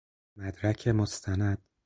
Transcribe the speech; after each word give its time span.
مدرک 0.37 0.87
مستند 0.87 1.63